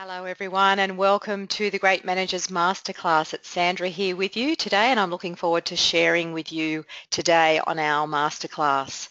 [0.00, 3.34] Hello everyone and welcome to the Great Managers Masterclass.
[3.34, 7.60] It's Sandra here with you today and I'm looking forward to sharing with you today
[7.66, 9.08] on our masterclass.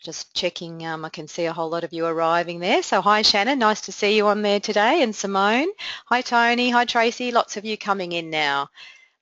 [0.00, 2.82] Just checking, um, I can see a whole lot of you arriving there.
[2.82, 5.68] So hi Shannon, nice to see you on there today and Simone.
[6.06, 8.70] Hi Tony, hi Tracy, lots of you coming in now.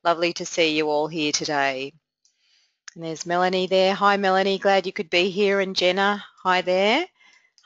[0.04, 1.92] Lovely to see you all here today.
[2.94, 3.94] And there's Melanie there.
[3.94, 7.04] Hi Melanie, glad you could be here and Jenna, hi there.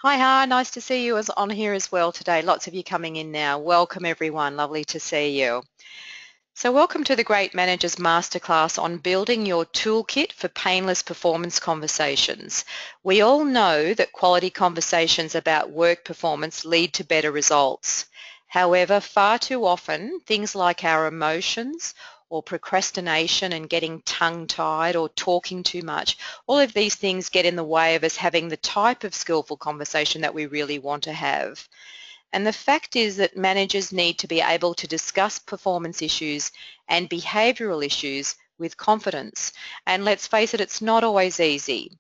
[0.07, 0.45] Hi, Ha.
[0.45, 2.43] Nice to see you on here as well today.
[2.43, 3.59] Lots of you coming in now.
[3.59, 4.55] Welcome, everyone.
[4.55, 5.63] Lovely to see you.
[6.53, 12.67] So welcome to the Great Managers Masterclass on building your toolkit for painless performance conversations.
[13.03, 18.05] We all know that quality conversations about work performance lead to better results.
[18.47, 21.95] However, far too often, things like our emotions
[22.35, 26.19] or procrastination and getting tongue-tied or talking too much,
[26.49, 29.57] all of these things get in the way of us having the type of skillful
[29.57, 31.69] conversation that we really want to have.
[32.33, 36.51] And the fact is that managers need to be able to discuss performance issues
[36.89, 39.53] and behavioural issues with confidence.
[39.87, 41.97] And let's face it, it's not always easy.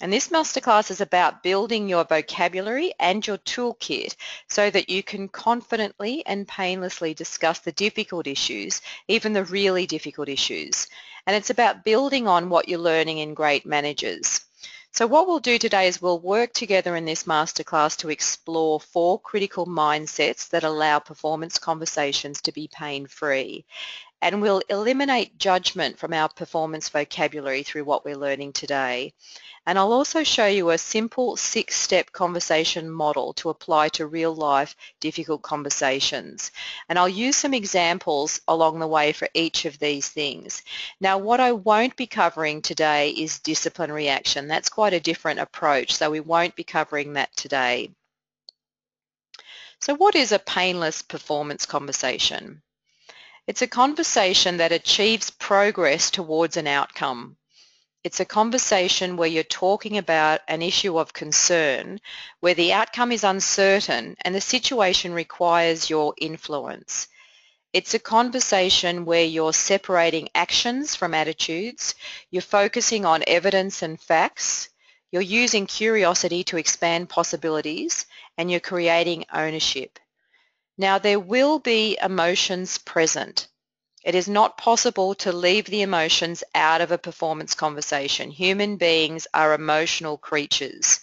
[0.00, 4.14] And this masterclass is about building your vocabulary and your toolkit
[4.48, 10.28] so that you can confidently and painlessly discuss the difficult issues, even the really difficult
[10.28, 10.86] issues.
[11.26, 14.40] And it's about building on what you're learning in Great Managers.
[14.92, 19.20] So what we'll do today is we'll work together in this masterclass to explore four
[19.20, 23.66] critical mindsets that allow performance conversations to be pain-free.
[24.20, 29.12] And we'll eliminate judgment from our performance vocabulary through what we're learning today.
[29.64, 35.42] And I'll also show you a simple six-step conversation model to apply to real-life difficult
[35.42, 36.50] conversations.
[36.88, 40.62] And I'll use some examples along the way for each of these things.
[41.00, 44.48] Now, what I won't be covering today is disciplinary action.
[44.48, 47.90] That's quite a different approach, so we won't be covering that today.
[49.80, 52.62] So what is a painless performance conversation?
[53.48, 57.38] It's a conversation that achieves progress towards an outcome.
[58.04, 61.98] It's a conversation where you're talking about an issue of concern
[62.40, 67.08] where the outcome is uncertain and the situation requires your influence.
[67.72, 71.94] It's a conversation where you're separating actions from attitudes,
[72.30, 74.68] you're focusing on evidence and facts,
[75.10, 78.04] you're using curiosity to expand possibilities,
[78.36, 79.98] and you're creating ownership.
[80.78, 83.48] Now there will be emotions present.
[84.04, 88.30] It is not possible to leave the emotions out of a performance conversation.
[88.30, 91.00] Human beings are emotional creatures.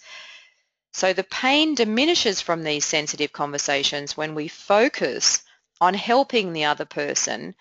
[0.94, 5.42] So the pain diminishes from these sensitive conversations when we focus
[5.78, 7.54] on helping the other person,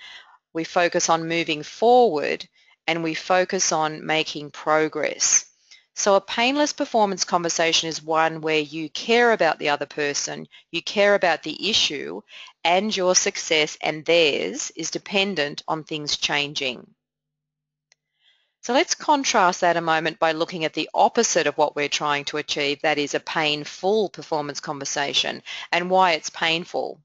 [0.53, 2.47] we focus on moving forward,
[2.87, 5.45] and we focus on making progress.
[5.97, 10.81] So a painless performance conversation is one where you care about the other person, you
[10.81, 12.22] care about the issue,
[12.66, 16.94] and your success and theirs is dependent on things changing.
[18.61, 22.25] So let's contrast that a moment by looking at the opposite of what we're trying
[22.25, 27.00] to achieve, that is a painful performance conversation and why it's painful.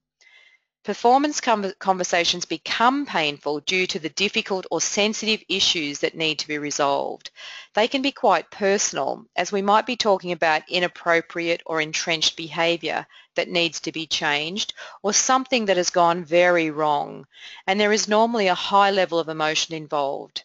[0.83, 6.57] Performance conversations become painful due to the difficult or sensitive issues that need to be
[6.57, 7.29] resolved.
[7.75, 13.05] They can be quite personal as we might be talking about inappropriate or entrenched behaviour
[13.35, 17.27] that needs to be changed or something that has gone very wrong
[17.67, 20.41] and there is normally a high level of emotion involved.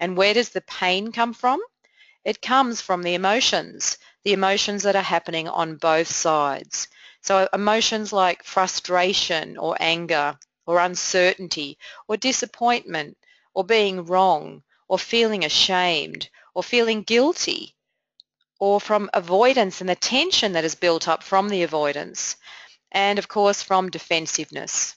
[0.00, 1.60] And where does the pain come from?
[2.24, 6.88] It comes from the emotions, the emotions that are happening on both sides.
[7.26, 11.76] So emotions like frustration or anger or uncertainty
[12.06, 13.18] or disappointment
[13.52, 17.74] or being wrong or feeling ashamed or feeling guilty
[18.60, 22.36] or from avoidance and the tension that is built up from the avoidance
[22.92, 24.94] and of course from defensiveness.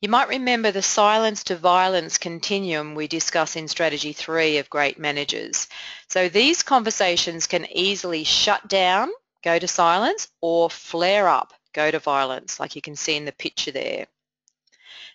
[0.00, 4.96] You might remember the silence to violence continuum we discuss in strategy three of great
[4.96, 5.66] managers.
[6.08, 9.10] So these conversations can easily shut down
[9.44, 13.32] go to silence, or flare up, go to violence, like you can see in the
[13.32, 14.06] picture there.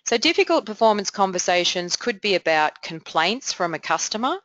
[0.06, 4.38] So difficult performance conversations could be about complaints from a customer,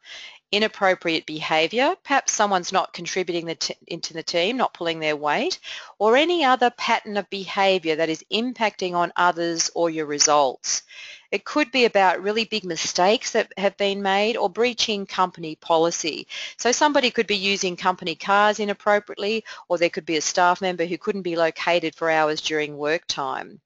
[0.51, 5.59] inappropriate behaviour, perhaps someone's not contributing the into the team, not pulling their weight,
[5.99, 10.83] or any other pattern of behaviour that is impacting on others or your results.
[11.31, 16.27] It could be about really big mistakes that have been made or breaching company policy.
[16.57, 20.85] So somebody could be using company cars inappropriately or there could be a staff member
[20.85, 23.59] who couldn't be located for hours during work time.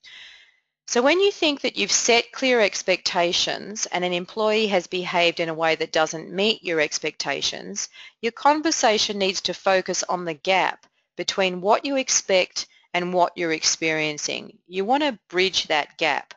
[0.90, 5.48] So when you think that you've set clear expectations and an employee has behaved in
[5.48, 7.90] a way that doesn't meet your expectations,
[8.24, 13.52] your conversation needs to focus on the gap between what you expect and what you're
[13.52, 14.58] experiencing.
[14.66, 16.34] You want to bridge that gap.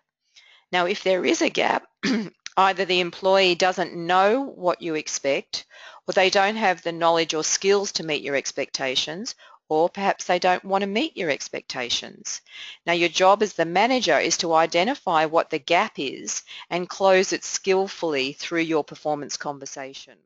[0.71, 1.87] Now, if there is a gap,
[2.59, 5.65] either the employee doesn't know what you expect,
[6.07, 9.35] or they don't have the knowledge or skills to meet your expectations,
[9.73, 12.43] or perhaps they don't want to meet your expectations.
[12.85, 17.33] Now your job as the manager is to identify what the gap is and close
[17.33, 20.19] it skillfully through your performance conversation.